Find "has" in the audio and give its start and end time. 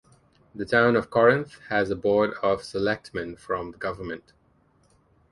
1.69-1.91